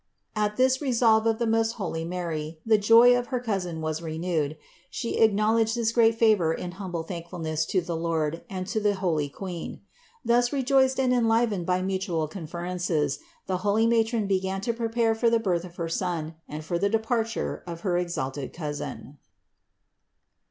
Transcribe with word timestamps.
At 0.35 0.57
this 0.57 0.81
resolve 0.81 1.27
of 1.27 1.37
the 1.37 1.45
most 1.45 1.73
holy 1.73 2.03
Mary 2.03 2.57
the 2.65 2.79
joy 2.79 3.15
of 3.15 3.27
her 3.27 3.39
cousin 3.39 3.81
was 3.81 4.01
renewed; 4.01 4.57
she 4.89 5.19
acknowledged 5.19 5.75
this 5.77 5.91
great 5.91 6.15
favor 6.15 6.55
in 6.55 6.71
humble 6.71 7.03
thankfulness 7.03 7.67
to 7.67 7.81
the 7.81 7.95
Lord 7.95 8.41
and 8.49 8.65
to 8.65 8.79
the 8.79 8.95
holy 8.95 9.29
Queen. 9.29 9.81
THE 10.25 10.33
INCARNATION 10.37 10.65
219 10.65 10.87
Thus 10.95 10.97
rejoiced 10.97 10.99
and 10.99 11.13
enlivened 11.13 11.65
by 11.67 11.83
mutual 11.83 12.27
conferences, 12.27 13.19
the 13.45 13.57
holy 13.57 13.85
matron 13.85 14.25
began 14.25 14.59
to 14.61 14.73
prepare 14.73 15.13
for 15.13 15.29
the 15.29 15.37
birth 15.37 15.65
of 15.65 15.75
her 15.75 15.87
son 15.87 16.33
and 16.49 16.65
for 16.65 16.79
the 16.79 16.89
departure 16.89 17.61
of 17.67 17.81
her 17.81 17.99
exalted 17.99 18.53
Cousin. 18.53 19.19